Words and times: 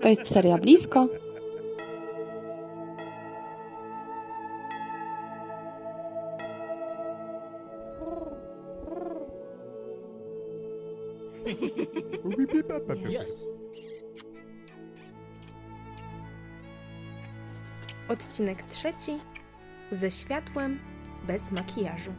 To 0.00 0.08
jest 0.08 0.26
seria 0.26 0.58
blisko. 0.58 1.08
Yes. 13.22 13.46
Odcinek 18.08 18.62
trzeci 18.62 19.18
ze 19.92 20.10
światłem 20.10 20.78
bez 21.26 21.50
makijażu. 21.50 22.12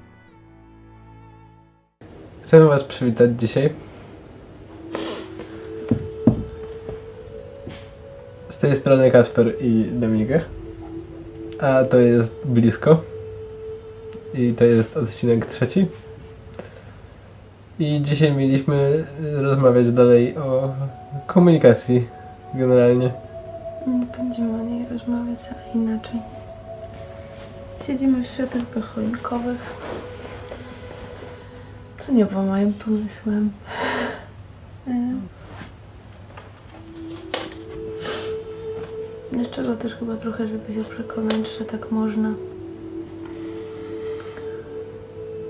Chcę 2.42 2.66
Was 2.66 2.84
przywitać 2.84 3.32
dzisiaj. 3.40 3.74
Tej 8.66 8.76
strony 8.76 9.12
Kasper 9.12 9.54
i 9.62 9.86
Dominika. 9.92 10.40
A 11.60 11.84
to 11.84 11.98
jest 11.98 12.32
blisko. 12.46 13.02
I 14.34 14.54
to 14.54 14.64
jest 14.64 14.98
odcinek 14.98 15.46
trzeci. 15.46 15.88
I 17.80 18.02
dzisiaj 18.02 18.34
mieliśmy 18.34 19.06
rozmawiać 19.22 19.92
dalej 19.92 20.38
o 20.38 20.74
komunikacji 21.28 22.08
generalnie. 22.54 23.12
Nie 23.88 24.06
będziemy 24.18 24.62
o 24.62 24.66
niej 24.66 24.86
rozmawiać, 24.92 25.40
ale 25.50 25.84
inaczej. 25.84 26.20
Siedzimy 27.88 28.24
w 28.24 28.28
światełkach 28.28 28.84
choinkowych. 28.84 29.74
Co 32.00 32.12
nie 32.12 32.26
było 32.26 32.44
moim 32.44 32.74
pomysłem. 32.74 33.52
E, 39.34 39.36
Dlaczego 39.36 39.76
też 39.76 39.96
chyba 39.96 40.16
trochę, 40.16 40.48
żeby 40.48 40.74
się 40.74 40.84
przekonać, 40.84 41.58
że 41.60 41.66
tak 41.66 41.92
można. 41.92 42.34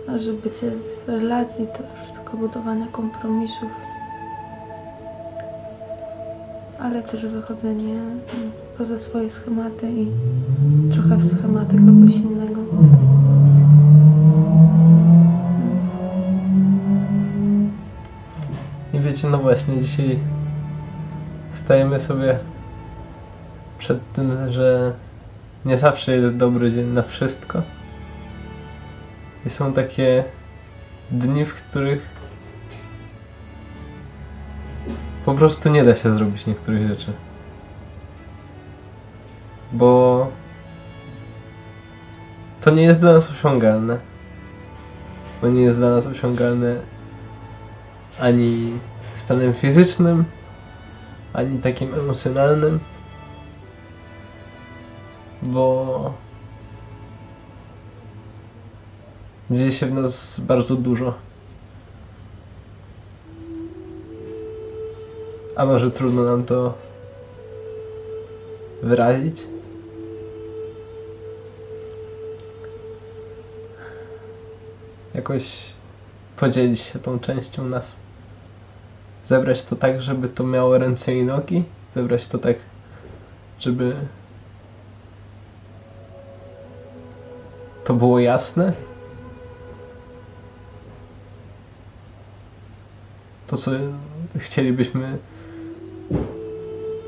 A 0.09 0.17
że 0.17 0.33
bycie 0.33 0.71
w 1.05 1.09
relacji 1.09 1.67
to 1.77 1.83
już 1.83 2.11
tylko 2.13 2.37
budowanie 2.37 2.87
kompromisów. 2.91 3.69
Ale 6.79 7.03
też 7.03 7.25
wychodzenie 7.25 7.99
poza 8.77 8.97
swoje 8.97 9.29
schematy 9.29 9.91
i 9.91 10.07
trochę 10.91 11.17
w 11.17 11.25
schematy 11.25 11.75
kogoś 11.75 12.15
innego. 12.15 12.61
I 18.93 18.99
wiecie, 18.99 19.29
no 19.29 19.37
właśnie, 19.37 19.81
dzisiaj 19.81 20.19
stajemy 21.55 21.99
sobie 21.99 22.39
przed 23.85 24.13
tym, 24.13 24.51
że 24.51 24.93
nie 25.65 25.77
zawsze 25.77 26.15
jest 26.15 26.37
dobry 26.37 26.71
dzień 26.71 26.85
na 26.85 27.01
wszystko. 27.01 27.61
I 29.45 29.49
są 29.49 29.73
takie 29.73 30.23
dni, 31.11 31.45
w 31.45 31.53
których 31.53 32.09
po 35.25 35.33
prostu 35.33 35.69
nie 35.69 35.83
da 35.83 35.95
się 35.95 36.15
zrobić 36.15 36.45
niektórych 36.45 36.87
rzeczy. 36.87 37.13
Bo 39.71 40.31
to 42.61 42.71
nie 42.71 42.83
jest 42.83 42.99
dla 42.99 43.13
nas 43.13 43.31
osiągalne. 43.31 43.97
Bo 45.41 45.47
nie 45.47 45.61
jest 45.61 45.77
dla 45.77 45.89
nas 45.89 46.05
osiągalne 46.05 46.75
ani 48.19 48.79
stanem 49.17 49.53
fizycznym, 49.53 50.25
ani 51.33 51.59
takim 51.59 51.93
emocjonalnym, 51.93 52.79
bo 55.45 56.13
dzieje 59.51 59.71
się 59.71 59.85
w 59.85 59.93
nas 59.93 60.39
bardzo 60.39 60.75
dużo. 60.75 61.13
A 65.55 65.65
może 65.65 65.91
trudno 65.91 66.23
nam 66.23 66.43
to 66.43 66.73
wyrazić? 68.83 69.41
Jakoś 75.13 75.43
podzielić 76.37 76.79
się 76.79 76.99
tą 76.99 77.19
częścią 77.19 77.65
nas. 77.65 77.95
Zebrać 79.25 79.63
to 79.63 79.75
tak, 79.75 80.01
żeby 80.01 80.29
to 80.29 80.43
miało 80.43 80.77
ręce 80.77 81.15
i 81.15 81.23
nogi. 81.23 81.63
Zebrać 81.95 82.27
to 82.27 82.37
tak, 82.37 82.55
żeby 83.59 83.95
to 87.85 87.93
było 87.93 88.19
jasne. 88.19 88.73
To, 93.47 93.57
co 93.57 93.71
chcielibyśmy 94.37 95.17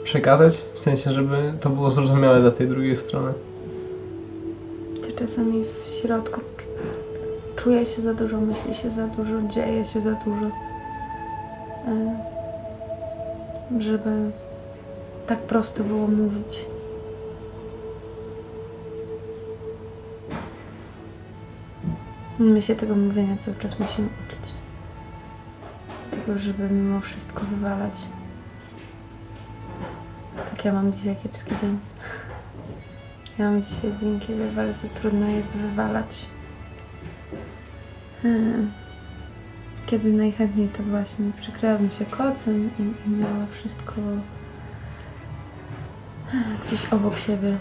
przekazać, 0.04 0.62
w 0.76 0.80
sensie, 0.80 1.14
żeby 1.14 1.54
to 1.62 1.70
było 1.70 1.92
zrozumiałe 1.92 2.42
dla 2.42 2.52
tej 2.52 2.68
drugiej 2.68 2.98
strony. 2.98 3.34
Ty 5.04 5.14
czasami 5.14 5.64
w 5.64 5.92
środku 5.94 6.42
cz- 6.42 7.64
czuje 7.64 7.86
się 7.86 8.02
za 8.02 8.14
dużo, 8.14 8.42
myśli 8.42 8.74
się 8.74 8.90
za 8.90 9.08
dużo, 9.08 9.42
dzieje 9.54 9.86
się 9.86 10.02
za 10.02 10.12
dużo. 10.12 10.46
E, 11.88 12.18
Żeby 13.80 14.10
tak 15.28 15.40
prosto 15.40 15.84
było 15.84 16.08
mówić. 16.08 16.66
My 22.40 22.62
się 22.62 22.76
tego 22.76 22.96
mówienia 22.96 23.38
cały 23.38 23.58
czas 23.58 23.80
musimy 23.80 24.08
uczyć. 24.08 24.54
Tego, 26.12 26.40
żeby 26.40 26.70
mimo 26.70 27.00
wszystko 27.02 27.42
wywalać. 27.46 27.94
Tak 30.50 30.66
ja 30.66 30.74
mam 30.74 30.94
dzisiaj 30.94 31.16
kiepski 31.24 31.56
dzień. 31.62 31.80
Ja 33.40 33.52
mam 33.52 33.64
dzisiaj 33.64 33.92
dzień, 34.02 34.20
kiedy 34.20 34.52
bardzo 34.52 34.88
trudno 34.96 35.28
jest 35.28 35.50
wywalać. 35.50 36.26
Hmm. 38.22 38.72
Kiedy 39.86 40.14
najchętniej 40.14 40.68
to 40.68 40.84
właśnie 40.84 41.26
przykryłabym 41.42 41.92
się 41.92 42.06
kocem 42.06 42.70
i, 42.80 43.08
i 43.08 43.10
miała 43.10 43.46
wszystko 43.60 43.94
gdzieś 46.66 46.86
obok 46.86 47.18
siebie. 47.18 47.58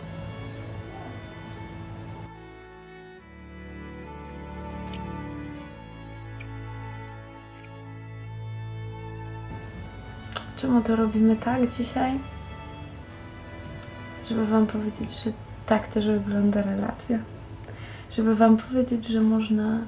Czemu 10.67 10.83
to 10.83 10.97
robimy 10.97 11.37
tak 11.37 11.71
dzisiaj? 11.71 12.19
Żeby 14.29 14.47
Wam 14.47 14.67
powiedzieć, 14.67 15.23
że 15.25 15.33
tak 15.67 15.89
też 15.89 16.07
wygląda 16.07 16.63
relacja. 16.63 17.19
Żeby 18.11 18.37
Wam 18.37 18.57
powiedzieć, 18.57 19.07
że 19.07 19.21
można. 19.21 19.79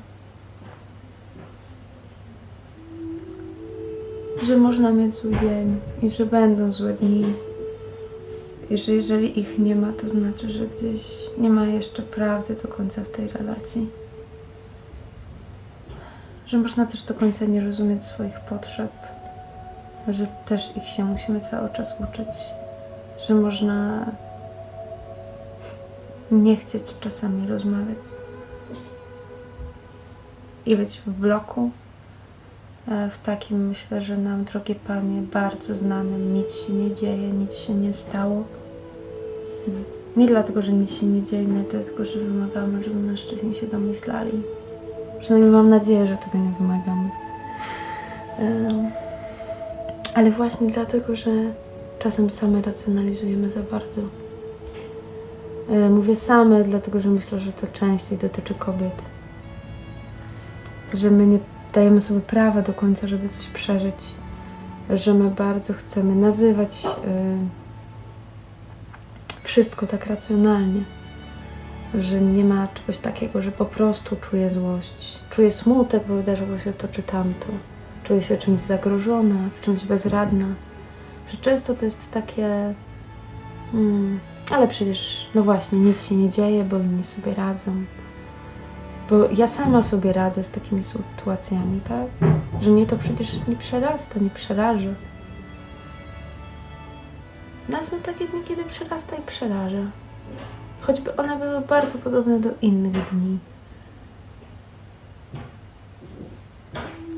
że 4.43 4.57
można 4.57 4.93
mieć 4.93 5.15
zły 5.15 5.31
dzień 5.41 5.81
i 6.03 6.11
że 6.11 6.27
będą 6.27 6.73
złe 6.73 6.93
dni. 6.93 7.35
I 8.71 8.79
że 8.79 8.93
jeżeli 8.93 9.41
ich 9.41 9.59
nie 9.59 9.77
ma, 9.77 9.93
to 9.93 10.09
znaczy, 10.09 10.51
że 10.51 10.67
gdzieś 10.67 11.03
nie 11.39 11.51
ma 11.51 11.67
jeszcze 11.67 12.03
prawdy 12.03 12.57
do 12.63 12.69
końca 12.69 13.05
w 13.05 13.09
tej 13.09 13.29
relacji. 13.29 13.89
Że 16.47 16.59
można 16.59 16.87
też 16.87 17.03
do 17.03 17.15
końca 17.15 17.45
nie 17.45 17.61
rozumieć 17.61 18.05
swoich 18.05 18.41
potrzeb, 18.41 19.08
że 20.09 20.27
też 20.47 20.77
ich 20.77 20.89
się 20.89 21.05
musimy 21.05 21.41
cały 21.41 21.69
czas 21.69 21.95
uczyć, 22.01 22.29
że 23.27 23.35
można 23.35 24.07
nie 26.31 26.57
chcieć 26.57 26.83
czasami 27.01 27.49
rozmawiać 27.49 27.99
i 30.69 30.77
być 30.77 31.03
w 31.07 31.11
bloku, 31.11 31.71
e, 32.89 33.11
w 33.11 33.23
takim 33.23 33.69
myślę, 33.69 34.01
że 34.01 34.17
nam, 34.17 34.45
drogie 34.45 34.75
Panie, 34.75 35.23
bardzo 35.33 35.75
znanym, 35.75 36.35
nic 36.35 36.53
się 36.53 36.73
nie 36.73 36.95
dzieje, 36.95 37.31
nic 37.31 37.55
się 37.55 37.75
nie 37.75 37.93
stało. 37.93 38.45
Nie 40.17 40.27
dlatego, 40.27 40.63
że 40.63 40.73
nic 40.73 40.91
się 40.91 41.07
nie 41.07 41.23
dzieje, 41.23 41.45
nie 41.45 41.63
dlatego, 41.63 42.05
że 42.05 42.19
wymagamy, 42.19 42.85
żeby 42.85 42.97
mężczyźni 42.97 43.55
się 43.55 43.67
domyślali. 43.67 44.43
Przynajmniej 45.21 45.53
mam 45.53 45.71
nadzieję, 45.71 46.07
że 46.07 46.17
tego 46.17 46.39
nie 46.39 46.53
wymagamy. 46.59 47.09
Em, 48.39 48.91
Ale 50.15 50.31
właśnie 50.31 50.67
dlatego, 50.67 51.17
że 51.17 51.31
czasem 51.99 52.31
same 52.31 52.63
racjonalizujemy 52.63 53.51
za 53.51 53.61
bardzo. 53.63 54.01
E, 55.71 55.91
Mówię 55.91 56.17
same, 56.17 56.65
dlatego 56.65 57.01
że 57.01 57.09
myślę, 57.09 57.41
że 57.41 57.53
to 57.53 57.67
częściej 57.67 58.19
dotyczy 58.19 58.55
kobiet. 58.55 59.03
Że 60.95 61.11
my 61.11 61.27
nie 61.27 61.39
dajemy 61.75 62.01
sobie 62.01 62.21
prawa 62.21 62.63
do 62.63 62.73
końca, 62.73 63.09
żeby 63.09 63.29
coś 63.29 63.47
przeżyć. 63.47 63.95
że 64.95 65.15
my 65.15 65.31
bardzo 65.31 65.73
chcemy 65.73 66.15
nazywać 66.15 66.85
y, 66.85 66.89
wszystko 69.45 69.87
tak 69.87 70.07
racjonalnie, 70.07 70.81
że 71.95 72.21
nie 72.21 72.45
ma 72.45 72.69
czegoś 72.75 72.99
takiego, 72.99 73.43
że 73.43 73.53
po 73.53 73.65
prostu 73.65 74.17
czuję 74.17 74.51
złość, 74.51 75.19
czuję 75.31 75.53
smutek, 75.53 76.03
bo 76.09 76.15
wydarzyło 76.15 76.59
się 76.59 76.73
to 76.73 76.89
czy 76.89 77.03
tamto, 77.03 77.47
czuję 78.09 78.23
się 78.23 78.39
czymś 78.39 78.61
zagrożona, 78.61 79.35
w 79.61 79.65
czymś 79.65 79.85
bezradna, 79.85 80.47
że 81.33 81.39
często 81.39 81.75
to 81.75 81.85
jest 81.85 82.11
takie, 82.11 82.75
mm, 83.75 84.21
ale 84.51 84.69
przecież, 84.69 85.27
no 85.35 85.43
właśnie, 85.43 85.79
nic 85.79 86.05
się 86.05 86.17
nie 86.17 86.31
dzieje, 86.31 86.65
bo 86.65 86.79
inni 86.79 87.05
sobie 87.05 87.35
radzą. 87.35 87.85
Bo 89.11 89.29
ja 89.37 89.47
sama 89.47 89.83
sobie 89.83 90.13
radzę 90.13 90.43
z 90.45 90.51
takimi 90.51 90.85
sytuacjami, 90.85 91.81
tak? 91.81 92.31
Że 92.63 92.71
mnie 92.71 92.87
to 92.87 92.97
przecież 92.97 93.29
nie 93.49 93.57
przerasta, 93.57 94.21
nie 94.21 94.31
przeraża. 94.31 94.95
Nas 97.69 97.89
są 97.89 98.01
takie 98.01 98.27
dni, 98.27 98.41
kiedy 98.49 98.65
przerasta 98.65 99.17
i 99.17 99.23
przeraża. 99.23 99.85
Choćby 100.81 101.17
one 101.17 101.37
były 101.37 101.61
bardzo 101.61 101.99
podobne 101.99 102.41
do 102.41 102.51
innych 102.63 103.11
dni. 103.11 103.39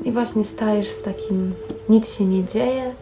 I 0.05 0.11
właśnie 0.11 0.45
stajesz 0.45 0.91
z 0.91 1.01
takim 1.01 1.53
nic 1.89 2.09
się 2.09 2.25
nie 2.25 2.43
dzieje 2.43 2.93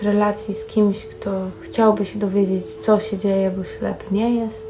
w 0.00 0.04
relacji 0.04 0.54
z 0.54 0.64
kimś, 0.64 1.06
kto 1.06 1.30
chciałby 1.60 2.06
się 2.06 2.18
dowiedzieć, 2.18 2.64
co 2.66 3.00
się 3.00 3.18
dzieje, 3.18 3.50
bo 3.50 3.64
ślep 3.64 4.10
nie 4.10 4.34
jest. 4.34 4.66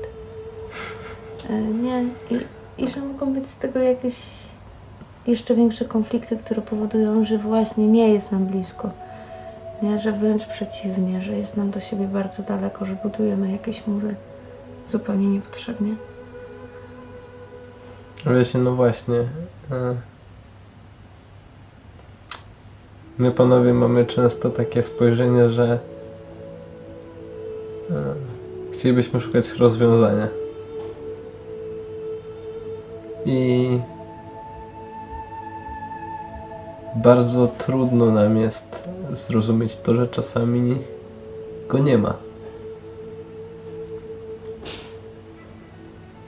E, 1.51 1.53
Nie. 1.61 2.05
I, 2.31 2.39
I 2.79 2.89
że 2.89 3.01
mogą 3.01 3.35
być 3.35 3.49
z 3.49 3.57
tego 3.57 3.79
jakieś 3.79 4.15
jeszcze 5.27 5.55
większe 5.55 5.85
konflikty, 5.85 6.37
które 6.37 6.63
powodują, 6.63 7.25
że 7.25 7.39
właśnie 7.39 7.89
nie 7.89 8.13
jest 8.13 8.33
nam 8.33 8.47
blisko. 8.47 8.91
Nie, 9.83 9.99
że 9.99 10.13
wręcz 10.13 10.45
przeciwnie, 10.47 11.23
że 11.23 11.33
jest 11.33 11.57
nam 11.57 11.71
do 11.71 11.81
siebie 11.81 12.07
bardzo 12.07 12.43
daleko, 12.43 12.87
że 12.87 12.97
budujemy 13.03 13.53
jakieś 13.53 13.87
mury 13.87 14.15
zupełnie 14.89 15.27
niepotrzebnie. 15.27 15.95
Wiecie, 18.27 18.59
no 18.59 18.75
właśnie. 18.75 19.19
e, 19.71 19.95
My 23.19 23.31
panowie 23.31 23.75
mamy 23.75 24.07
często 24.07 24.51
takie 24.51 24.83
spojrzenie, 24.83 25.51
że 25.51 25.79
e, 27.91 28.15
chcielibyśmy 28.73 29.21
szukać 29.21 29.53
rozwiązania. 29.53 30.29
I 33.27 33.79
bardzo 36.95 37.49
trudno 37.59 38.11
nam 38.11 38.37
jest 38.37 38.89
zrozumieć 39.13 39.77
to, 39.77 39.95
że 39.95 40.09
czasami 40.09 40.79
go 41.69 41.79
nie 41.79 41.99
ma. 41.99 42.15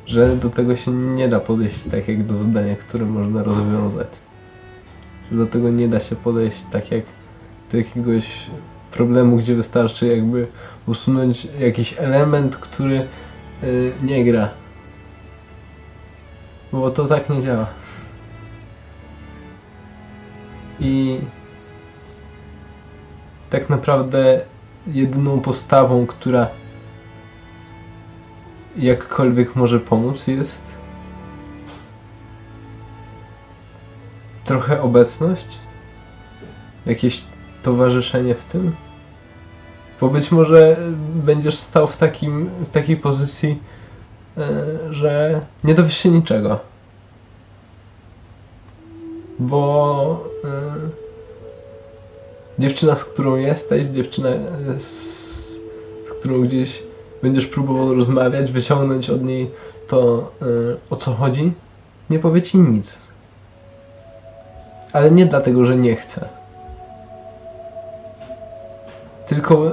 Że 0.07 0.37
do 0.37 0.51
tego 0.51 0.77
się 0.77 0.91
nie 0.91 1.29
da 1.29 1.41
podejść 1.41 1.81
tak 1.91 2.09
jak 2.09 2.23
do 2.23 2.37
zadania, 2.37 2.77
które 2.77 3.05
można 3.05 3.43
rozwiązać. 3.43 4.24
Do 5.35 5.47
tego 5.47 5.71
nie 5.71 5.89
da 5.89 6.01
się 6.01 6.17
podejść 6.17 6.63
tak 6.71 6.91
jak 6.91 7.05
do 7.73 7.79
jakiegoś 7.79 8.27
problemu, 8.93 9.37
gdzie 9.37 9.55
wystarczy 9.55 10.07
jakby 10.07 10.47
usunąć 10.87 11.49
jakiś 11.59 11.95
element, 11.99 12.57
który 12.57 13.07
y, 13.63 13.93
nie 14.03 14.25
gra. 14.25 14.49
Bo 16.73 16.91
to 16.91 17.07
tak 17.07 17.31
nie 17.31 17.43
działa. 17.43 17.67
I 20.81 21.21
tak 23.51 23.71
naprawdę 23.71 24.41
jedyną 24.87 25.41
postawą, 25.41 26.07
która 26.07 26.49
jakkolwiek 28.77 29.57
może 29.57 29.81
pomóc 29.81 30.27
jest 30.27 30.75
trochę 34.45 34.83
obecność, 34.83 35.47
jakieś 36.87 37.25
towarzyszenie 37.63 38.35
w 38.35 38.45
tym. 38.45 38.73
Bo 40.01 40.09
być 40.09 40.33
może 40.33 40.77
będziesz 41.15 41.57
stał 41.57 41.89
w, 41.89 41.97
takim, 41.97 42.51
w 42.61 42.69
takiej 42.69 42.97
pozycji, 42.97 43.63
e, 44.37 44.67
że 44.91 45.41
nie 45.65 45.75
dowiesz 45.75 45.99
się 45.99 46.09
niczego. 46.09 46.61
Bo 49.39 50.29
e, 50.45 50.75
dziewczyna, 52.59 52.97
z 52.97 53.05
którą 53.05 53.37
jesteś, 53.37 53.87
dziewczyna, 53.87 54.29
e, 54.29 54.41
z, 54.79 55.59
którą 56.19 56.43
gdzieś 56.43 56.83
będziesz 57.23 57.47
próbował 57.47 57.95
rozmawiać, 57.95 58.53
wyciągnąć 58.53 59.11
od 59.11 59.23
niej 59.23 59.51
to, 59.89 60.33
o 60.91 60.97
co 60.97 61.15
chodzi, 61.15 61.53
nie 62.11 62.19
powie 62.19 62.43
ci 62.43 62.59
nic. 62.59 63.04
Ale 64.95 65.11
nie 65.11 65.27
dlatego, 65.27 65.67
że 65.67 65.77
nie 65.77 65.97
chce. 65.97 66.29
Tylko 69.29 69.71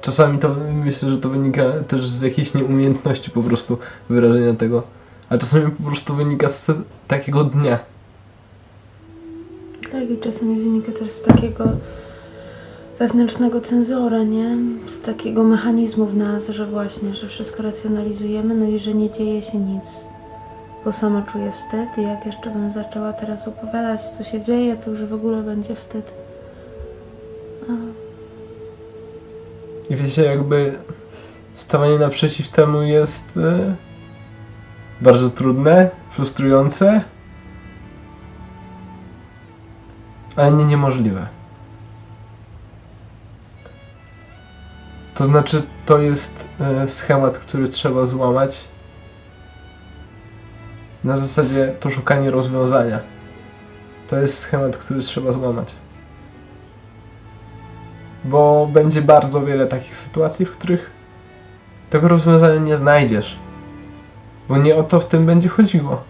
czasami 0.00 0.38
to 0.38 0.54
myślę, 0.84 1.10
że 1.10 1.18
to 1.18 1.28
wynika 1.28 1.62
też 1.88 2.08
z 2.08 2.22
jakiejś 2.22 2.54
nieumiejętności 2.54 3.30
po 3.30 3.42
prostu 3.42 3.78
wyrażenia 4.08 4.54
tego. 4.54 4.82
A 5.28 5.38
czasami 5.38 5.70
po 5.70 5.82
prostu 5.82 6.14
wynika 6.14 6.48
z 6.48 6.66
takiego 7.08 7.44
dnia. 7.44 7.78
Tak, 9.92 10.10
i 10.10 10.18
czasami 10.18 10.60
wynika 10.60 10.92
też 10.92 11.10
z 11.10 11.22
takiego 11.22 11.64
wewnętrznego 12.98 13.60
cenzora, 13.60 14.22
nie? 14.22 14.56
Z 14.86 15.00
takiego 15.00 15.44
mechanizmu 15.44 16.06
w 16.06 16.16
nas, 16.16 16.48
że 16.48 16.66
właśnie, 16.66 17.14
że 17.14 17.28
wszystko 17.28 17.62
racjonalizujemy, 17.62 18.54
no 18.54 18.66
i 18.66 18.78
że 18.78 18.94
nie 18.94 19.10
dzieje 19.10 19.42
się 19.42 19.58
nic. 19.58 20.09
Bo 20.84 20.92
sama 20.92 21.22
czuję 21.22 21.52
wstyd 21.52 21.98
i 21.98 22.02
jak 22.02 22.26
jeszcze 22.26 22.50
bym 22.50 22.72
zaczęła 22.72 23.12
teraz 23.12 23.48
opowiadać, 23.48 24.00
co 24.02 24.24
się 24.24 24.40
dzieje, 24.40 24.76
to 24.76 24.90
już 24.90 25.04
w 25.04 25.14
ogóle 25.14 25.42
będzie 25.42 25.74
wstyd. 25.74 26.12
I 29.90 29.96
wiecie, 29.96 30.24
jakby 30.24 30.78
stawanie 31.56 31.98
naprzeciw 31.98 32.48
temu 32.48 32.82
jest 32.82 33.22
e, 33.36 33.74
bardzo 35.00 35.30
trudne, 35.30 35.90
frustrujące, 36.10 37.00
ale 40.36 40.52
nie 40.52 40.64
niemożliwe. 40.64 41.26
To 45.14 45.26
znaczy, 45.26 45.62
to 45.86 45.98
jest 45.98 46.48
e, 46.60 46.88
schemat, 46.88 47.38
który 47.38 47.68
trzeba 47.68 48.06
złamać. 48.06 48.69
Na 51.04 51.16
zasadzie 51.16 51.74
to 51.80 51.90
szukanie 51.90 52.30
rozwiązania. 52.30 53.00
To 54.10 54.16
jest 54.16 54.38
schemat, 54.38 54.76
który 54.76 55.00
trzeba 55.00 55.32
złamać. 55.32 55.74
Bo 58.24 58.68
będzie 58.72 59.02
bardzo 59.02 59.40
wiele 59.46 59.66
takich 59.66 59.96
sytuacji, 59.96 60.46
w 60.46 60.50
których 60.50 60.90
tego 61.90 62.08
rozwiązania 62.08 62.60
nie 62.60 62.76
znajdziesz. 62.76 63.36
Bo 64.48 64.56
nie 64.56 64.76
o 64.76 64.82
to 64.82 65.00
w 65.00 65.06
tym 65.06 65.26
będzie 65.26 65.48
chodziło. 65.48 66.02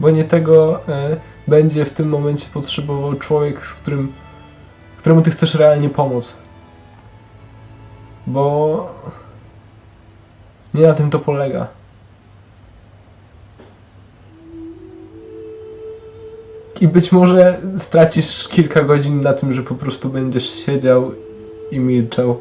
Bo 0.00 0.10
nie 0.10 0.24
tego 0.24 0.80
e, 0.88 1.16
będzie 1.48 1.84
w 1.84 1.92
tym 1.92 2.08
momencie 2.08 2.46
potrzebował 2.54 3.14
człowiek, 3.14 3.66
z 3.66 3.74
którym, 3.74 4.12
któremu 4.98 5.22
ty 5.22 5.30
chcesz 5.30 5.54
realnie 5.54 5.88
pomóc. 5.88 6.34
Bo 8.26 8.94
nie 10.74 10.82
na 10.82 10.94
tym 10.94 11.10
to 11.10 11.18
polega. 11.18 11.77
I 16.80 16.88
być 16.88 17.12
może 17.12 17.60
stracisz 17.78 18.48
kilka 18.48 18.82
godzin 18.82 19.20
na 19.20 19.32
tym, 19.32 19.52
że 19.52 19.62
po 19.62 19.74
prostu 19.74 20.08
będziesz 20.08 20.50
siedział 20.50 21.12
i 21.70 21.80
milczał. 21.80 22.36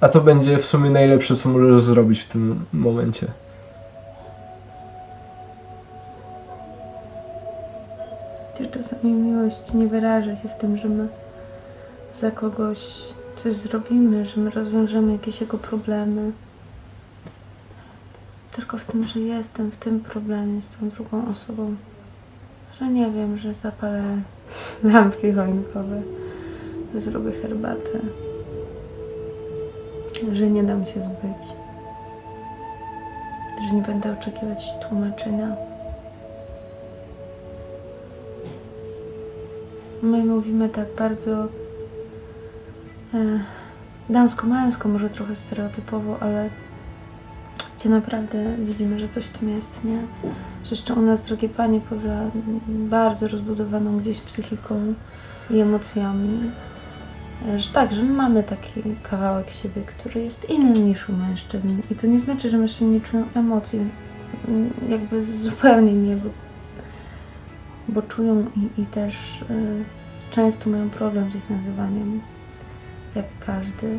A 0.00 0.08
to 0.08 0.20
będzie 0.20 0.58
w 0.58 0.66
sumie 0.66 0.90
najlepsze, 0.90 1.36
co 1.36 1.48
możesz 1.48 1.84
zrobić 1.84 2.20
w 2.20 2.32
tym 2.32 2.64
momencie. 2.72 3.26
też 8.58 8.70
czasami 8.70 9.12
miłość 9.12 9.72
nie 9.74 9.86
wyraża 9.86 10.36
się 10.36 10.48
w 10.48 10.60
tym, 10.60 10.78
że 10.78 10.88
my 10.88 11.08
za 12.20 12.30
kogoś 12.30 12.78
coś 13.42 13.54
zrobimy, 13.54 14.26
że 14.26 14.40
my 14.40 14.50
rozwiążemy 14.50 15.12
jakieś 15.12 15.40
jego 15.40 15.58
problemy. 15.58 16.32
Tylko 18.56 18.78
w 18.78 18.84
tym, 18.84 19.06
że 19.06 19.20
jestem 19.20 19.70
w 19.70 19.76
tym 19.76 20.00
problemie 20.00 20.62
z 20.62 20.68
tą 20.68 20.88
drugą 20.88 21.28
osobą. 21.30 21.76
Że 22.80 22.86
nie 22.86 23.10
wiem, 23.10 23.38
że 23.38 23.54
zapalę 23.54 24.02
lampki 24.92 25.32
choinkowe, 25.32 26.02
że 26.94 27.00
zrobię 27.00 27.32
herbatę, 27.32 28.00
że 30.32 30.50
nie 30.50 30.62
dam 30.62 30.86
się 30.86 31.00
zbyć, 31.00 31.42
że 33.68 33.76
nie 33.76 33.82
będę 33.82 34.12
oczekiwać 34.12 34.64
tłumaczenia. 34.88 35.56
my 40.06 40.24
mówimy 40.24 40.68
tak 40.68 40.86
bardzo 40.98 41.32
e, 43.14 43.40
damsko-męsko, 44.10 44.88
może 44.88 45.10
trochę 45.10 45.36
stereotypowo, 45.36 46.16
ale 46.20 46.50
gdzie 47.86 47.94
naprawdę 47.94 48.56
widzimy, 48.58 49.00
że 49.00 49.08
coś 49.08 49.24
w 49.24 49.38
tym 49.38 49.48
jest, 49.48 49.84
nie? 49.84 49.98
Jeszcze 50.70 50.94
u 50.94 51.02
nas, 51.02 51.22
drogie 51.22 51.48
panie, 51.48 51.80
poza 51.80 52.30
bardzo 52.68 53.28
rozbudowaną 53.28 53.98
gdzieś 53.98 54.20
psychiką 54.20 54.94
i 55.50 55.58
emocjami, 55.60 56.38
e, 57.48 57.60
że 57.60 57.68
tak, 57.72 57.92
że 57.92 58.02
my 58.02 58.12
mamy 58.12 58.42
taki 58.42 58.82
kawałek 59.02 59.50
siebie, 59.50 59.82
który 59.82 60.22
jest 60.22 60.50
inny 60.50 60.78
niż 60.78 61.08
u 61.08 61.12
mężczyzn. 61.12 61.68
I 61.90 61.94
to 61.94 62.06
nie 62.06 62.18
znaczy, 62.18 62.50
że 62.50 62.58
mężczyźni 62.58 62.86
nie 62.86 63.00
czują 63.00 63.24
emocji. 63.34 63.80
Mm, 64.48 64.70
Jakby 64.88 65.24
zupełnie 65.24 65.92
nie, 65.92 66.16
bo, 66.16 66.30
bo 67.88 68.02
czują 68.02 68.46
i, 68.56 68.82
i 68.82 68.86
też 68.86 69.14
y, 69.50 69.84
często 70.30 70.70
mają 70.70 70.90
problem 70.90 71.32
z 71.32 71.34
ich 71.34 71.50
nazywaniem. 71.50 72.20
Jak 73.14 73.26
każdy. 73.46 73.98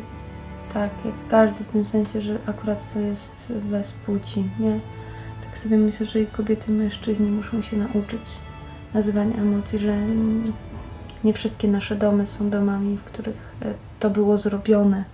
Tak, 0.74 0.90
jak 1.04 1.14
każdy 1.30 1.64
w 1.64 1.66
tym 1.66 1.86
sensie, 1.86 2.20
że 2.20 2.38
akurat 2.46 2.94
to 2.94 3.00
jest 3.00 3.52
bez 3.52 3.92
płci, 3.92 4.44
nie? 4.60 4.80
Tak 5.44 5.58
sobie 5.58 5.76
myślę, 5.76 6.06
że 6.06 6.20
i 6.20 6.26
kobiety, 6.26 6.72
i 6.72 6.74
mężczyźni 6.74 7.30
muszą 7.30 7.62
się 7.62 7.76
nauczyć 7.76 8.20
nazywania 8.94 9.36
emocji, 9.36 9.78
że 9.78 9.96
nie 11.24 11.32
wszystkie 11.32 11.68
nasze 11.68 11.96
domy 11.96 12.26
są 12.26 12.50
domami, 12.50 12.96
w 12.96 13.04
których 13.04 13.36
e, 13.62 13.74
to 14.00 14.10
było 14.10 14.36
zrobione. 14.36 15.04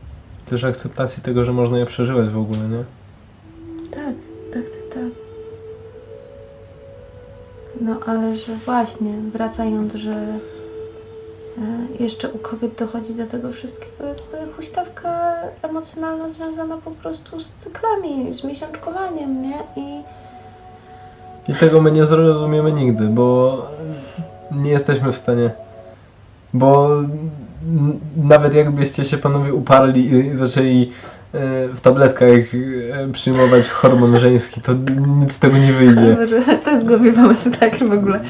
Też 0.47 0.65
akceptacji 0.65 1.23
tego, 1.23 1.45
że 1.45 1.53
można 1.53 1.79
je 1.79 1.87
przeżywać 1.87 2.29
w 2.29 2.39
ogóle, 2.39 2.69
nie? 2.69 2.85
Tak, 3.91 4.15
tak, 4.53 4.63
tak, 4.63 4.95
tak. 4.95 5.13
No 7.81 8.01
ale 8.07 8.37
że 8.37 8.57
właśnie, 8.57 9.13
wracając, 9.33 9.95
że 9.95 10.27
jeszcze 12.01 12.29
u 12.29 12.39
kobiet 12.39 12.79
dochodzi 12.79 13.15
do 13.15 13.27
tego 13.27 13.53
wszystkiego 13.53 14.05
huśtawka 14.57 15.35
emocjonalna 15.63 16.31
związana 16.31 16.77
po 16.77 16.91
prostu 16.91 17.41
z 17.41 17.53
cyklami, 17.53 18.35
z 18.35 18.45
miesiączkowaniem, 18.45 19.43
nie? 19.43 19.59
I 19.77 20.03
I 21.49 21.55
tego 21.55 21.81
my 21.81 21.93
nie 21.93 22.07
zrozumiemy 22.07 22.73
nigdy, 22.73 23.05
bo 23.05 23.59
nie 24.51 24.71
jesteśmy 24.71 25.13
w 25.13 25.19
stanie. 25.19 25.51
Bo 26.55 26.91
nawet 28.17 28.55
jakbyście 28.55 29.05
się 29.05 29.19
panowie 29.19 29.55
uparli 29.55 30.15
i 30.15 30.37
zaczęli 30.37 30.83
e, 30.83 31.14
w 31.75 31.81
tabletkach 31.83 32.29
e, 32.29 33.13
przyjmować 33.13 33.69
hormon 33.69 34.19
żeński, 34.19 34.61
to 34.61 34.73
nic 35.21 35.33
z 35.33 35.39
tego 35.39 35.59
nie 35.59 35.73
wyjdzie. 35.73 36.17
to 36.65 36.71
jest 36.71 36.87
głupie 36.87 37.13
pomysł, 37.13 37.51
tak 37.61 37.79
w 37.79 37.93
ogóle. 37.93 38.21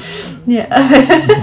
Nie, 0.47 0.73
ale 0.73 0.89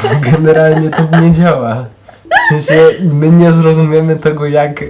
Bo 0.03 0.09
generalnie 0.31 0.89
to 0.89 1.21
nie 1.21 1.33
działa. 1.33 1.85
W 2.25 2.49
sensie 2.49 3.03
my 3.13 3.29
nie 3.29 3.51
zrozumiemy 3.51 4.15
tego, 4.15 4.45
jak 4.45 4.81
e, 4.83 4.85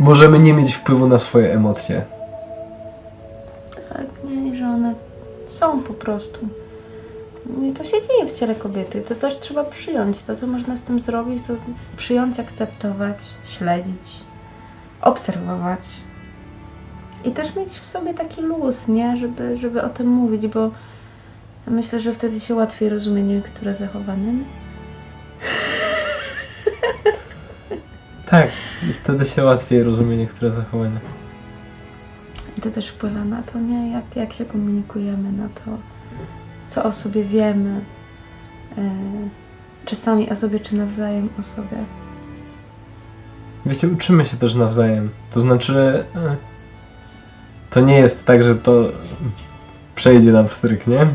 możemy 0.00 0.38
nie 0.38 0.54
mieć 0.54 0.74
wpływu 0.74 1.06
na 1.06 1.18
swoje 1.18 1.52
emocje. 1.52 2.02
tak, 3.88 4.06
nie, 4.24 4.56
że 4.56 4.64
one 4.64 4.94
są 5.46 5.82
po 5.82 5.94
prostu. 5.94 6.38
I 7.48 7.72
to 7.72 7.84
się 7.84 7.96
dzieje 8.08 8.26
w 8.28 8.32
ciele 8.32 8.54
kobiety. 8.54 9.00
To 9.00 9.14
też 9.14 9.38
trzeba 9.38 9.64
przyjąć. 9.64 10.22
To, 10.22 10.36
co 10.36 10.46
można 10.46 10.76
z 10.76 10.82
tym 10.82 11.00
zrobić, 11.00 11.46
to 11.46 11.52
przyjąć, 11.96 12.40
akceptować, 12.40 13.16
śledzić, 13.44 14.10
obserwować. 15.00 15.80
I 17.24 17.30
też 17.30 17.56
mieć 17.56 17.68
w 17.68 17.86
sobie 17.86 18.14
taki 18.14 18.42
luz, 18.42 18.88
nie? 18.88 19.16
Żeby, 19.16 19.58
żeby 19.58 19.82
o 19.82 19.88
tym 19.88 20.06
mówić, 20.06 20.46
bo 20.46 20.70
myślę, 21.66 22.00
że 22.00 22.14
wtedy 22.14 22.40
się 22.40 22.54
łatwiej 22.54 22.88
rozumie 22.88 23.22
niektóre 23.22 23.74
zachowania. 23.74 24.32
nie? 24.32 24.44
Tak, 28.30 28.48
i 28.90 28.92
wtedy 28.92 29.26
się 29.26 29.44
łatwiej 29.44 29.82
rozumie 29.82 30.16
niektóre 30.16 30.52
zachowania. 30.52 31.00
I 32.58 32.60
to 32.60 32.70
też 32.70 32.88
wpływa 32.88 33.24
na 33.24 33.42
to, 33.42 33.58
nie? 33.58 33.92
Jak, 33.92 34.16
jak 34.16 34.32
się 34.32 34.44
komunikujemy, 34.44 35.32
na 35.32 35.48
to, 35.48 35.78
co 36.78 36.84
o 36.84 36.92
sobie 36.92 37.24
wiemy. 37.24 37.80
e, 38.78 38.90
czy 39.84 39.96
sami 39.96 40.30
o 40.30 40.36
sobie, 40.36 40.60
czy 40.60 40.76
nawzajem 40.76 41.28
o 41.40 41.42
sobie. 41.42 41.76
Wiecie, 43.66 43.88
uczymy 43.88 44.26
się 44.26 44.36
też 44.36 44.54
nawzajem. 44.54 45.08
To 45.30 45.40
znaczy, 45.40 46.04
e, 46.16 46.36
to 47.70 47.80
nie 47.80 47.98
jest 47.98 48.24
tak, 48.24 48.42
że 48.42 48.54
to 48.54 48.84
przejdzie 49.94 50.32
nam 50.32 50.48
wstryk, 50.48 50.86
nie? 50.86 51.06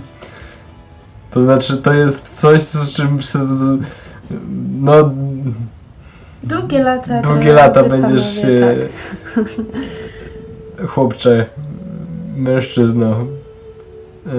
To 1.31 1.41
znaczy, 1.41 1.77
to 1.77 1.93
jest 1.93 2.29
coś, 2.39 2.63
z 2.63 2.91
czym 2.93 3.17
przez, 3.17 3.47
no, 4.79 5.11
Długie 6.43 6.83
lata. 6.83 7.21
długie 7.21 7.53
lata 7.53 7.83
drodzy 7.83 7.89
będziesz 7.89 8.35
panowie, 8.35 8.41
się, 8.41 8.87
chłopcze, 10.87 11.45
mężczyzno, 12.35 13.11
e, 14.25 14.29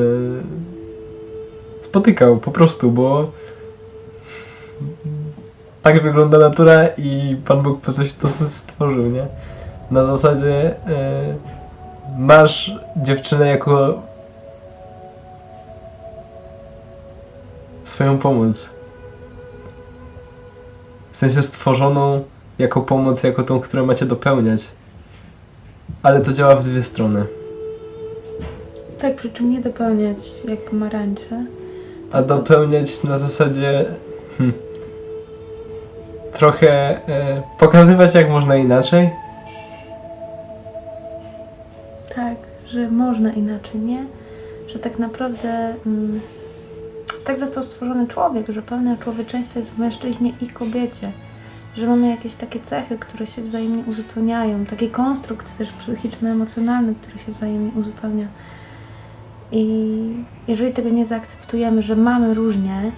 spotykał 1.95 2.37
po 2.37 2.51
prostu, 2.51 2.91
bo 2.91 3.31
tak 5.83 6.03
wygląda 6.03 6.39
natura 6.39 6.87
i 6.99 7.37
Pan 7.47 7.63
Bóg 7.63 7.81
po 7.81 7.93
coś 7.93 8.13
to 8.13 8.29
stworzył, 8.29 9.07
nie? 9.07 9.27
Na 9.91 10.05
zasadzie 10.05 10.77
e, 10.87 11.35
masz 12.19 12.73
dziewczynę 12.97 13.47
jako 13.47 14.03
swoją 17.85 18.19
pomoc. 18.19 18.69
W 21.13 21.17
sensie 21.17 21.43
stworzoną 21.43 22.25
jako 22.59 22.81
pomoc, 22.81 23.23
jako 23.23 23.43
tą, 23.43 23.61
którą 23.61 23.87
macie 23.87 24.07
dopełniać. 24.07 24.61
Ale 26.03 26.21
to 26.21 26.33
działa 26.33 26.57
w 26.57 26.65
dwie 26.65 26.83
strony. 26.83 27.25
Tak, 29.01 29.17
przy 29.17 29.31
czym 29.31 29.51
nie 29.51 29.61
dopełniać 29.61 30.19
jak 30.49 30.71
pomarańcze. 30.71 31.45
A 32.13 32.23
dopełniać 32.23 33.03
na 33.03 33.19
zasadzie 33.19 33.85
hmm, 34.39 34.55
trochę 36.33 36.71
e, 37.09 37.43
pokazywać 37.59 38.15
jak 38.15 38.31
można 38.31 38.57
inaczej. 38.57 39.11
Tak, 42.15 42.37
że 42.69 42.91
można 42.91 43.33
inaczej, 43.33 43.81
nie? 43.81 44.05
Że 44.69 44.79
tak 44.79 44.99
naprawdę 44.99 45.75
mm, 45.87 46.21
tak 47.25 47.39
został 47.39 47.65
stworzony 47.65 48.07
człowiek, 48.07 48.49
że 48.49 48.63
pełne 48.63 48.97
człowieczeństwo 48.99 49.59
jest 49.59 49.73
w 49.73 49.79
mężczyźnie 49.79 50.33
i 50.41 50.47
kobiecie. 50.47 51.11
Że 51.77 51.87
mamy 51.87 52.11
jakieś 52.11 52.35
takie 52.35 52.61
cechy, 52.61 52.99
które 52.99 53.27
się 53.27 53.43
wzajemnie 53.43 53.85
uzupełniają. 53.87 54.67
Taki 54.67 54.91
konstrukt 54.91 55.59
też 55.59 55.73
psychiczno-emocjonalny, 55.73 56.95
który 57.03 57.19
się 57.19 57.33
wzajemnie 57.33 57.71
uzupełnia. 57.77 58.27
I 59.53 60.25
jeżeli 60.49 60.73
tego 60.73 60.89
nie 60.91 61.07
zaakceptujemy, 61.07 61.83
że 61.83 61.97
mamy 61.97 62.35
różnie, 62.35 62.93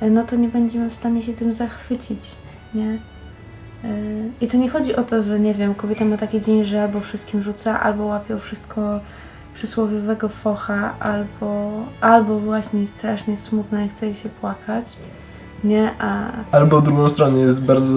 e, 0.00 0.10
no 0.10 0.24
to 0.24 0.36
nie 0.36 0.48
będziemy 0.48 0.90
w 0.90 0.94
stanie 0.94 1.22
się 1.22 1.32
tym 1.32 1.52
zachwycić, 1.54 2.30
nie? 2.74 2.98
E, 3.84 3.88
I 4.40 4.48
to 4.48 4.56
nie 4.56 4.70
chodzi 4.70 4.96
o 4.96 5.02
to, 5.02 5.22
że 5.22 5.40
nie 5.40 5.54
wiem, 5.54 5.74
kobieta 5.74 6.04
ma 6.04 6.16
taki 6.16 6.40
dzień, 6.40 6.64
że 6.64 6.82
albo 6.82 7.00
wszystkim 7.00 7.42
rzuca, 7.42 7.80
albo 7.80 8.04
łapie 8.04 8.38
wszystko 8.38 9.00
przysłowiowego 9.54 10.28
focha, 10.28 10.94
albo, 11.00 11.70
albo 12.00 12.38
właśnie 12.38 12.86
strasznie 12.86 13.36
smutna 13.36 13.84
i 13.84 13.88
chce 13.88 14.06
jej 14.06 14.14
się 14.14 14.28
płakać, 14.28 14.84
nie? 15.64 15.90
A 15.98 16.30
Albo 16.52 16.80
drugą 16.80 17.08
stronę 17.08 17.38
jest 17.38 17.62
bardzo 17.62 17.94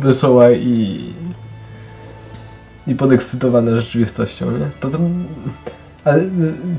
wesoła 0.00 0.50
i 0.50 1.00
i 2.86 2.94
podekscytowana 2.94 3.76
rzeczywistością, 3.76 4.50
nie? 4.50 4.70
To, 4.80 4.90
to 4.90 4.98
ale 6.04 6.18
y, 6.18 6.28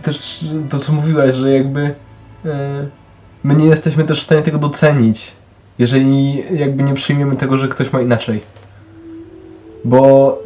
też 0.03 0.46
to 0.70 0.79
co 0.79 0.94
mówiłaś, 0.94 1.34
że 1.34 1.53
jakby 1.53 1.82
y, 1.82 2.50
my 3.44 3.55
nie 3.55 3.65
jesteśmy 3.65 4.03
też 4.03 4.22
w 4.22 4.24
stanie 4.24 4.41
tego 4.41 4.58
docenić, 4.58 5.32
jeżeli 5.79 6.44
jakby 6.60 6.84
nie 6.84 6.94
przyjmiemy 6.94 7.36
tego, 7.36 7.58
że 7.58 7.67
ktoś 7.67 7.94
ma 7.94 8.01
inaczej. 8.01 8.41
Bo 9.86 10.38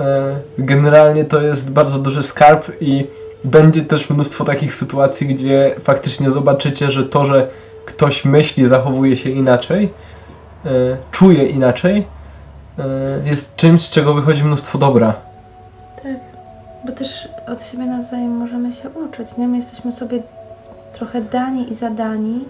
y, 0.58 0.64
generalnie 0.64 1.26
to 1.26 1.42
jest 1.42 1.72
bardzo 1.72 2.00
duży 2.00 2.24
skarb 2.24 2.72
i 2.82 3.08
będzie 3.44 3.82
też 3.82 4.10
mnóstwo 4.10 4.46
takich 4.46 4.76
sytuacji, 4.76 5.28
gdzie 5.28 5.76
faktycznie 5.84 6.32
zobaczycie, 6.32 6.92
że 6.92 7.06
to, 7.06 7.26
że 7.26 7.48
ktoś 7.86 8.26
myśli, 8.26 8.68
zachowuje 8.68 9.18
się 9.18 9.30
inaczej, 9.30 9.94
czuje 11.12 11.46
inaczej, 11.46 12.08
jest 13.26 13.56
czymś, 13.56 13.82
z 13.82 13.90
czego 13.90 14.14
wychodzi 14.14 14.44
mnóstwo 14.44 14.78
dobra. 14.78 15.14
Tak, 16.80 16.92
bo 16.92 16.92
też 16.98 17.30
od 17.48 17.64
siebie 17.64 17.86
nawzajem 17.86 18.38
możemy 18.38 18.74
się 18.74 18.90
uczyć, 18.90 19.38
nie? 19.38 19.48
My 19.48 19.58
jesteśmy 19.58 19.92
sobie 19.92 20.24
trochę 20.94 21.22
dani 21.22 21.72
i 21.72 21.76
zadani, 21.76 22.46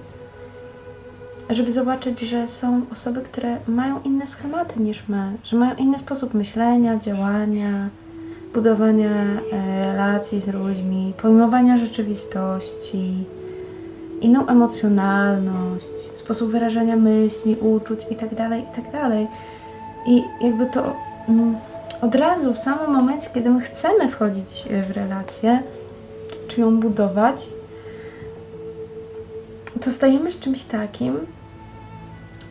żeby 1.49 1.71
zobaczyć, 1.71 2.19
że 2.19 2.47
są 2.47 2.81
osoby, 2.91 3.21
które 3.21 3.57
mają 3.67 4.01
inne 4.01 4.27
schematy 4.27 4.79
niż 4.79 5.07
my, 5.07 5.31
że 5.43 5.57
mają 5.57 5.75
inny 5.75 5.99
sposób 5.99 6.33
myślenia, 6.33 6.99
działania, 6.99 7.89
budowania 8.53 9.11
e, 9.51 9.85
relacji 9.85 10.41
z 10.41 10.47
ludźmi, 10.47 11.13
pojmowania 11.21 11.77
rzeczywistości. 11.77 13.25
inną 14.21 14.47
emocjonalność, 14.47 15.85
sposób 16.15 16.51
wyrażania 16.51 16.95
myśli, 16.95 17.55
uczuć 17.55 17.99
itd., 18.09 18.49
itd. 18.59 19.27
I 20.05 20.23
jakby 20.41 20.65
to 20.65 20.95
mm, 21.29 21.55
od 22.01 22.15
razu, 22.15 22.53
w 22.53 22.57
samym 22.57 22.91
momencie, 22.91 23.29
kiedy 23.33 23.49
my 23.49 23.61
chcemy 23.61 24.11
wchodzić 24.11 24.65
e, 24.69 24.83
w 24.83 24.91
relację, 24.91 25.63
czy 26.47 26.61
ją 26.61 26.79
budować, 26.79 27.47
to 29.81 29.91
stajemy 29.91 30.31
z 30.31 30.39
czymś 30.39 30.63
takim, 30.63 31.17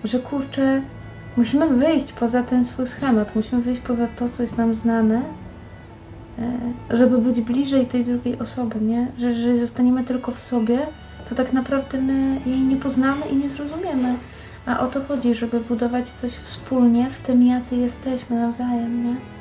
że 0.04 0.18
kurczę, 0.18 0.82
musimy 1.36 1.68
wyjść 1.68 2.12
poza 2.12 2.42
ten 2.42 2.64
swój 2.64 2.86
schemat, 2.86 3.36
musimy 3.36 3.62
wyjść 3.62 3.80
poza 3.80 4.06
to, 4.18 4.28
co 4.28 4.42
jest 4.42 4.58
nam 4.58 4.74
znane, 4.74 5.22
e, 6.38 6.96
żeby 6.96 7.18
być 7.18 7.40
bliżej 7.40 7.86
tej 7.86 8.04
drugiej 8.04 8.38
osoby, 8.38 8.80
nie? 8.80 9.06
Że 9.18 9.26
jeżeli 9.26 9.60
zostaniemy 9.60 10.04
tylko 10.04 10.32
w 10.32 10.40
sobie, 10.40 10.78
to 11.28 11.34
tak 11.34 11.52
naprawdę 11.52 12.00
my 12.00 12.40
jej 12.46 12.60
nie 12.60 12.76
poznamy 12.76 13.26
i 13.26 13.36
nie 13.36 13.48
zrozumiemy. 13.48 14.14
A 14.66 14.80
o 14.80 14.86
to 14.86 15.04
chodzi, 15.04 15.34
żeby 15.34 15.60
budować 15.60 16.08
coś 16.08 16.32
wspólnie 16.32 17.10
w 17.10 17.26
tym, 17.26 17.46
jacy 17.46 17.76
jesteśmy 17.76 18.40
nawzajem, 18.40 19.04
nie? 19.04 19.37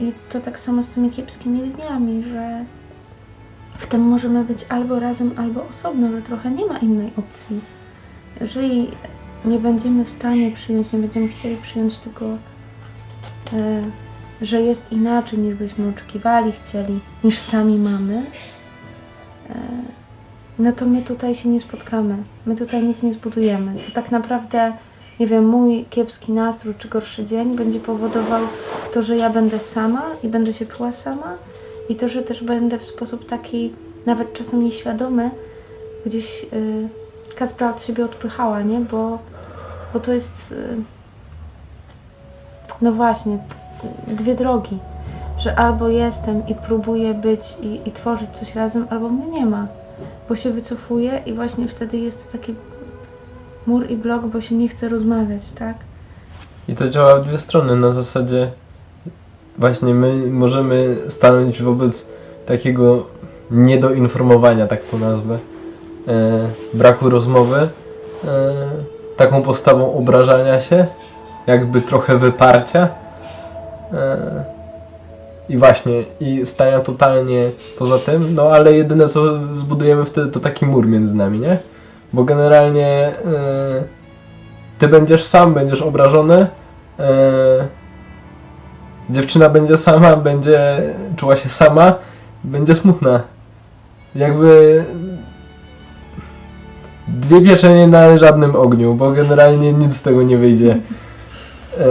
I 0.00 0.12
to 0.32 0.40
tak 0.40 0.58
samo 0.58 0.82
z 0.82 0.88
tymi 0.88 1.10
kiepskimi 1.10 1.60
dniami, 1.60 2.24
że 2.24 2.64
w 3.78 3.86
tym 3.86 4.00
możemy 4.00 4.44
być 4.44 4.64
albo 4.68 5.00
razem, 5.00 5.32
albo 5.36 5.68
osobno, 5.68 6.08
no 6.08 6.22
trochę 6.22 6.50
nie 6.50 6.66
ma 6.66 6.78
innej 6.78 7.10
opcji. 7.16 7.60
Jeżeli 8.40 8.90
nie 9.44 9.58
będziemy 9.58 10.04
w 10.04 10.10
stanie 10.10 10.50
przyjąć, 10.50 10.92
nie 10.92 10.98
będziemy 10.98 11.28
chcieli 11.28 11.56
przyjąć 11.56 11.98
tego, 11.98 12.26
e, 13.52 13.82
że 14.42 14.62
jest 14.62 14.92
inaczej 14.92 15.38
niż 15.38 15.54
byśmy 15.54 15.88
oczekiwali, 15.88 16.52
chcieli, 16.52 17.00
niż 17.24 17.38
sami 17.38 17.78
mamy, 17.78 18.26
e, 19.50 19.54
no 20.58 20.72
to 20.72 20.86
my 20.86 21.02
tutaj 21.02 21.34
się 21.34 21.48
nie 21.48 21.60
spotkamy. 21.60 22.16
My 22.46 22.56
tutaj 22.56 22.82
nic 22.82 23.02
nie 23.02 23.12
zbudujemy. 23.12 23.74
To 23.86 23.92
tak 23.92 24.10
naprawdę, 24.10 24.72
nie 25.20 25.26
wiem, 25.26 25.48
mój 25.48 25.84
kiepski 25.90 26.32
nastrój 26.32 26.74
czy 26.78 26.88
gorszy 26.88 27.24
dzień 27.24 27.56
będzie 27.56 27.80
powodował 27.80 28.42
to, 28.94 29.02
że 29.02 29.16
ja 29.16 29.30
będę 29.30 29.58
sama 29.58 30.02
i 30.22 30.28
będę 30.28 30.52
się 30.52 30.66
czuła 30.66 30.92
sama 30.92 31.36
i 31.88 31.96
to, 31.96 32.08
że 32.08 32.22
też 32.22 32.44
będę 32.44 32.78
w 32.78 32.84
sposób 32.84 33.26
taki, 33.26 33.72
nawet 34.06 34.32
czasem 34.32 34.64
nieświadomy, 34.64 35.30
gdzieś 36.06 36.42
yy, 36.42 36.88
Kaspra 37.36 37.70
od 37.70 37.82
siebie 37.82 38.04
odpychała, 38.04 38.62
nie? 38.62 38.80
Bo, 38.80 39.18
bo 39.92 40.00
to 40.00 40.12
jest, 40.12 40.50
yy, 40.50 40.76
no 42.82 42.92
właśnie, 42.92 43.38
dwie 44.06 44.34
drogi. 44.34 44.78
Że 45.38 45.58
albo 45.58 45.88
jestem 45.88 46.48
i 46.48 46.54
próbuję 46.54 47.14
być 47.14 47.56
i, 47.62 47.88
i 47.88 47.92
tworzyć 47.92 48.30
coś 48.30 48.54
razem, 48.54 48.86
albo 48.90 49.08
mnie 49.08 49.26
nie 49.26 49.46
ma 49.46 49.66
bo 50.28 50.36
się 50.36 50.50
wycofuje 50.50 51.22
i 51.26 51.32
właśnie 51.32 51.68
wtedy 51.68 51.98
jest 51.98 52.32
taki 52.32 52.54
mur 53.66 53.90
i 53.90 53.96
blok, 53.96 54.26
bo 54.26 54.40
się 54.40 54.54
nie 54.54 54.68
chce 54.68 54.88
rozmawiać, 54.88 55.42
tak? 55.58 55.76
I 56.68 56.74
to 56.74 56.88
działa 56.88 57.20
w 57.20 57.26
dwie 57.28 57.38
strony. 57.38 57.76
Na 57.76 57.92
zasadzie 57.92 58.50
właśnie 59.58 59.94
my 59.94 60.26
możemy 60.26 60.96
stanąć 61.08 61.62
wobec 61.62 62.08
takiego 62.46 63.06
niedoinformowania, 63.50 64.66
tak 64.66 64.80
to 64.84 64.98
nazwę, 64.98 65.38
e, 66.08 66.48
braku 66.74 67.10
rozmowy, 67.10 67.68
e, 68.24 68.54
taką 69.16 69.42
postawą 69.42 69.94
obrażania 69.94 70.60
się, 70.60 70.86
jakby 71.46 71.80
trochę 71.80 72.18
wyparcia. 72.18 72.88
E, 73.92 74.44
I 75.48 75.56
właśnie, 75.56 76.04
i 76.20 76.46
stania 76.46 76.80
totalnie 76.80 77.50
poza 77.78 77.98
tym, 77.98 78.34
no 78.34 78.50
ale 78.50 78.72
jedyne 78.72 79.08
co 79.08 79.38
zbudujemy 79.54 80.04
wtedy 80.04 80.30
to 80.30 80.40
taki 80.40 80.66
mur 80.66 80.86
między 80.86 81.16
nami, 81.16 81.38
nie? 81.38 81.58
Bo 82.12 82.24
generalnie 82.24 82.88
e, 82.88 83.12
ty 84.78 84.88
będziesz 84.88 85.24
sam, 85.24 85.54
będziesz 85.54 85.82
obrażony, 85.82 86.46
e, 86.98 87.66
dziewczyna 89.10 89.48
będzie 89.48 89.76
sama, 89.76 90.16
będzie 90.16 90.82
czuła 91.16 91.36
się 91.36 91.48
sama, 91.48 91.94
będzie 92.44 92.74
smutna. 92.74 93.20
Jakby 94.14 94.84
dwie 97.08 97.42
pieczenie 97.42 97.86
na 97.86 98.18
żadnym 98.18 98.56
ogniu, 98.56 98.94
bo 98.94 99.10
generalnie 99.10 99.72
nic 99.72 99.96
z 99.96 100.02
tego 100.02 100.22
nie 100.22 100.36
wyjdzie. 100.36 100.76
E, 101.78 101.84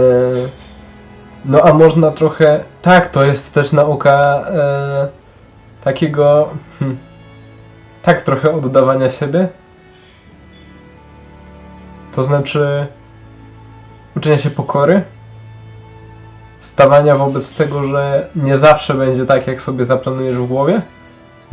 no 1.44 1.60
a 1.62 1.72
można 1.72 2.10
trochę, 2.10 2.64
tak, 2.82 3.08
to 3.08 3.24
jest 3.24 3.54
też 3.54 3.72
nauka 3.72 4.44
takiego, 5.84 6.48
hm, 6.78 6.96
tak 8.02 8.22
trochę 8.22 8.54
oddawania 8.54 9.10
siebie. 9.10 9.48
To 12.14 12.24
znaczy 12.24 12.86
uczenia 14.16 14.38
się 14.38 14.50
pokory, 14.50 15.02
stawania 16.60 17.16
wobec 17.16 17.54
tego, 17.54 17.84
że 17.84 18.26
nie 18.36 18.58
zawsze 18.58 18.94
będzie 18.94 19.26
tak, 19.26 19.46
jak 19.46 19.62
sobie 19.62 19.84
zaplanujesz 19.84 20.36
w 20.36 20.46
głowie. 20.46 20.82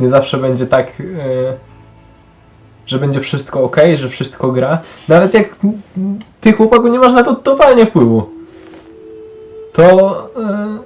Nie 0.00 0.08
zawsze 0.08 0.38
będzie 0.38 0.66
tak, 0.66 0.86
e, 1.00 1.54
że 2.86 2.98
będzie 2.98 3.20
wszystko 3.20 3.62
ok, 3.62 3.76
że 3.94 4.08
wszystko 4.08 4.52
gra. 4.52 4.82
Nawet 5.08 5.34
jak 5.34 5.56
ty 6.40 6.52
chłopaku 6.52 6.88
nie 6.88 6.98
masz 6.98 7.12
na 7.12 7.22
to 7.22 7.34
totalnie 7.34 7.86
wpływu. 7.86 8.30
To 9.72 10.28
e, 10.36 10.78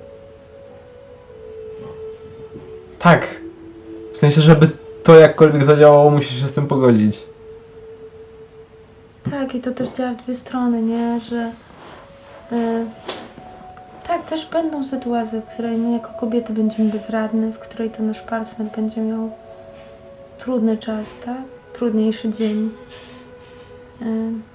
tak. 2.99 3.27
W 4.13 4.19
sensie, 4.19 4.41
żeby 4.41 4.71
to 5.03 5.15
jakkolwiek 5.15 5.65
zadziałało, 5.65 6.11
musisz 6.11 6.41
się 6.41 6.49
z 6.49 6.53
tym 6.53 6.67
pogodzić. 6.67 7.34
Tak, 9.31 9.55
i 9.55 9.61
to 9.61 9.71
też 9.71 9.91
działa 9.91 10.13
w 10.13 10.17
dwie 10.17 10.35
strony, 10.35 10.83
nie? 10.83 11.21
Że 11.21 11.53
e, 12.53 12.87
tak, 14.07 14.25
też 14.25 14.47
będą 14.47 14.85
sytuacje, 14.85 15.41
w 15.41 15.45
której 15.45 15.77
my 15.77 15.93
jako 15.93 16.09
kobiety 16.21 16.53
będziemy 16.53 16.91
bezradne, 16.93 17.53
w 17.53 17.59
której 17.59 17.91
to 17.91 18.03
nasz 18.03 18.21
partner 18.21 18.69
będzie 18.77 19.01
miał 19.01 19.31
trudny 20.39 20.79
czas, 20.79 21.07
tak? 21.25 21.43
Trudniejszy 21.73 22.33
dzień. 22.33 22.71
E, 24.03 24.05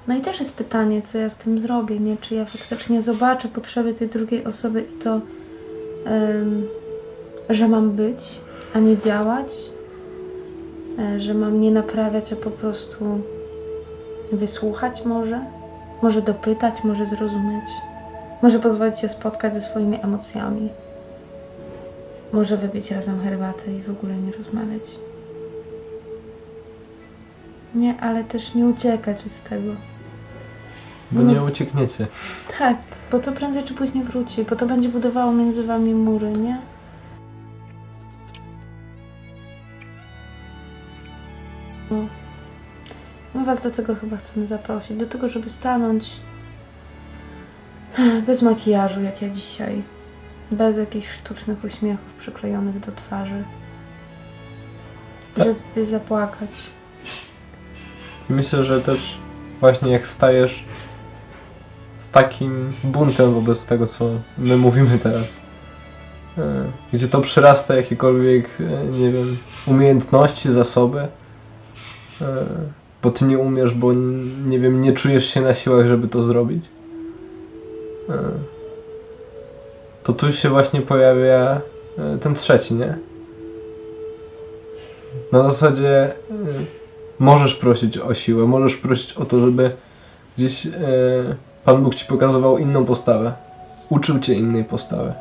No 0.07 0.15
i 0.15 0.21
też 0.21 0.39
jest 0.39 0.53
pytanie, 0.53 1.01
co 1.01 1.17
ja 1.17 1.29
z 1.29 1.35
tym 1.35 1.59
zrobię, 1.59 1.99
nie? 1.99 2.17
Czy 2.17 2.35
ja 2.35 2.45
faktycznie 2.45 3.01
zobaczę 3.01 3.47
potrzeby 3.47 3.93
tej 3.93 4.09
drugiej 4.09 4.45
osoby 4.45 4.81
i 4.81 5.03
to, 5.03 5.21
że 7.49 7.67
mam 7.67 7.91
być, 7.91 8.25
a 8.73 8.79
nie 8.79 8.97
działać, 8.97 9.47
E, 10.99 11.19
że 11.19 11.33
mam 11.33 11.61
nie 11.61 11.71
naprawiać, 11.71 12.33
a 12.33 12.35
po 12.35 12.51
prostu 12.51 13.21
wysłuchać 14.31 15.05
może, 15.05 15.41
może 16.01 16.21
dopytać, 16.21 16.83
może 16.83 17.05
zrozumieć, 17.05 17.65
może 18.41 18.59
pozwolić 18.59 18.99
się 18.99 19.09
spotkać 19.09 19.53
ze 19.53 19.61
swoimi 19.61 19.99
emocjami, 20.03 20.69
może 22.33 22.57
wypić 22.57 22.91
razem 22.91 23.21
herbatę 23.23 23.73
i 23.73 23.81
w 23.81 23.89
ogóle 23.89 24.15
nie 24.15 24.31
rozmawiać. 24.31 24.81
Nie, 27.75 27.99
ale 28.01 28.23
też 28.23 28.55
nie 28.55 28.65
uciekać 28.65 29.17
od 29.17 29.49
tego. 29.49 29.71
Bo 31.11 31.21
No. 31.21 31.31
nie 31.33 31.43
uciekniecie. 31.43 32.07
Tak, 32.59 32.77
bo 33.11 33.19
to 33.19 33.31
prędzej 33.31 33.63
czy 33.63 33.73
później 33.73 34.03
wróci, 34.03 34.43
bo 34.49 34.55
to 34.55 34.65
będzie 34.65 34.89
budowało 34.89 35.31
między 35.31 35.63
wami 35.63 35.93
mury, 35.93 36.31
nie? 36.31 36.57
Was 43.49 43.61
do 43.61 43.71
tego 43.71 43.95
chyba 43.95 44.17
chcemy 44.17 44.47
zaprosić, 44.47 44.97
do 44.97 45.05
tego, 45.05 45.29
żeby 45.29 45.49
stanąć 45.49 46.09
bez 48.27 48.41
makijażu, 48.41 49.01
jak 49.01 49.21
ja 49.21 49.29
dzisiaj, 49.29 49.81
bez 50.51 50.77
jakichś 50.77 51.07
sztucznych 51.09 51.63
uśmiechów 51.63 52.13
przyklejonych 52.19 52.79
do 52.79 52.91
twarzy, 52.91 53.43
Tak. 55.35 55.45
żeby 55.45 55.87
zapłakać. 55.87 56.49
Myślę, 58.29 58.63
że 58.63 58.81
też 58.81 59.17
właśnie 59.59 59.91
jak 59.91 60.07
stajesz 60.07 60.63
z 62.01 62.09
takim 62.09 62.73
buntem 62.83 63.33
wobec 63.33 63.65
tego, 63.65 63.87
co 63.87 64.09
my 64.37 64.57
mówimy 64.57 64.99
teraz, 64.99 65.25
e, 66.37 66.65
gdzie 66.93 67.07
to 67.07 67.21
przyrasta 67.21 67.75
jakiekolwiek, 67.75 68.49
e, 68.59 68.85
nie 68.85 69.11
wiem, 69.11 69.37
umiejętności, 69.67 70.53
zasoby, 70.53 71.07
e, 72.21 72.45
bo 73.03 73.11
ty 73.11 73.25
nie 73.25 73.39
umiesz, 73.39 73.73
bo 73.73 73.93
nie 74.47 74.59
wiem, 74.59 74.81
nie 74.81 74.93
czujesz 74.93 75.25
się 75.25 75.41
na 75.41 75.55
siłach, 75.55 75.87
żeby 75.87 76.07
to 76.07 76.23
zrobić, 76.23 76.65
e, 78.09 78.13
to 80.03 80.13
tu 80.13 80.33
się 80.33 80.49
właśnie 80.49 80.81
pojawia 80.81 81.61
e, 81.97 82.17
ten 82.17 82.35
trzeci, 82.35 82.73
nie? 82.73 82.97
Na 85.31 85.43
zasadzie 85.43 85.89
e, 85.89 86.13
możesz 87.19 87.55
prosić 87.55 87.97
o 87.97 88.13
siłę, 88.13 88.45
możesz 88.45 88.75
prosić 88.75 89.13
o 89.13 89.25
to, 89.25 89.39
żeby 89.39 89.71
gdzieś 90.37 90.67
Pan 91.65 91.83
Bóg 91.83 91.95
ci 91.95 92.05
pokazywał 92.05 92.57
inną 92.57 92.85
postawę. 92.85 93.33
Uczył 93.89 94.19
cię 94.19 94.33
innej 94.33 94.63
postawy. 94.63 95.13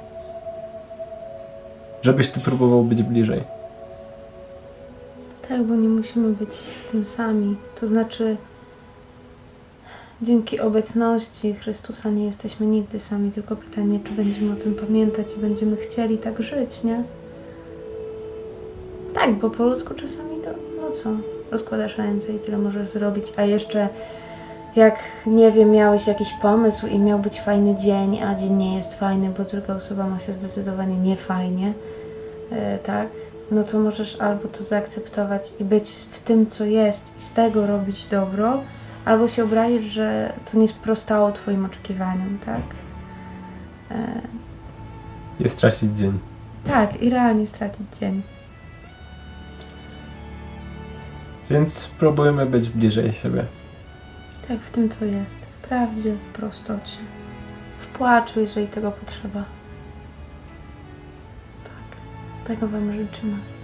Żebyś 2.02 2.28
ty 2.28 2.40
próbował 2.40 2.84
być 2.84 3.02
bliżej. 3.02 3.57
Tak, 5.48 5.62
bo 5.62 5.74
nie 5.74 5.88
musimy 5.88 6.28
być 6.28 6.58
w 6.86 6.90
tym 6.90 7.04
sami. 7.04 7.56
To 7.80 7.86
znaczy, 7.86 8.36
dzięki 10.22 10.60
obecności 10.60 11.54
Chrystusa 11.54 12.10
nie 12.10 12.24
jesteśmy 12.24 12.66
nigdy 12.66 13.00
sami, 13.00 13.30
tylko 13.30 13.56
pytanie, 13.56 14.00
czy 14.04 14.12
będziemy 14.12 14.52
o 14.52 14.56
tym 14.56 14.74
pamiętać 14.74 15.26
i 15.36 15.40
będziemy 15.40 15.76
chcieli 15.76 16.18
tak 16.18 16.42
żyć, 16.42 16.84
nie? 16.84 17.02
Tak, 19.14 19.34
bo 19.34 19.50
po 19.50 19.64
ludzku 19.64 19.94
czasami 19.94 20.40
to, 20.44 20.50
no 20.80 20.90
co, 20.90 21.10
rozkładasz 21.50 21.98
ręce 21.98 22.32
i 22.32 22.38
tyle 22.38 22.58
możesz 22.58 22.88
zrobić, 22.88 23.32
a 23.36 23.42
jeszcze 23.42 23.88
jak, 24.76 24.98
nie 25.26 25.50
wiem, 25.52 25.70
miałeś 25.70 26.06
jakiś 26.06 26.28
pomysł 26.42 26.86
i 26.86 26.98
miał 26.98 27.18
być 27.18 27.40
fajny 27.40 27.76
dzień, 27.76 28.22
a 28.22 28.34
dzień 28.34 28.52
nie 28.52 28.76
jest 28.76 28.94
fajny, 28.94 29.30
bo 29.38 29.44
druga 29.44 29.76
osoba 29.76 30.06
ma 30.06 30.20
się 30.20 30.32
zdecydowanie 30.32 30.98
niefajnie, 30.98 31.72
e, 32.50 32.78
tak, 32.78 33.08
no 33.50 33.64
to 33.64 33.78
możesz 33.78 34.20
albo 34.20 34.48
to 34.48 34.62
zaakceptować 34.62 35.52
i 35.60 35.64
być 35.64 35.90
w 35.90 36.18
tym, 36.18 36.46
co 36.46 36.64
jest 36.64 37.12
i 37.18 37.20
z 37.20 37.32
tego 37.32 37.66
robić 37.66 38.06
dobro, 38.10 38.62
albo 39.04 39.28
się 39.28 39.44
obrazić, 39.44 39.82
że 39.92 40.32
to 40.52 40.58
nie 40.58 40.68
sprostało 40.68 41.32
Twoim 41.32 41.64
oczekiwaniom, 41.64 42.38
tak? 42.46 42.60
E, 43.90 44.20
I 45.40 45.48
stracić 45.48 45.92
dzień. 45.92 46.18
tak, 46.66 47.02
i 47.02 47.10
realnie 47.10 47.46
stracić 47.46 47.86
dzień. 48.00 48.22
Więc 51.50 51.74
spróbujmy 51.74 52.46
być 52.46 52.68
bliżej 52.68 53.12
siebie. 53.12 53.44
Tak, 54.48 54.58
w 54.58 54.70
tym, 54.70 54.88
co 54.88 55.04
jest. 55.04 55.34
W 55.34 55.68
prawdzie, 55.68 56.12
w 56.14 56.32
prostocie. 56.36 56.96
W 57.80 57.86
płaczu, 57.98 58.40
jeżeli 58.40 58.66
tego 58.66 58.90
potrzeba. 58.90 59.44
Tego 62.48 62.68
Wam 62.68 62.92
życzymy. 62.92 63.57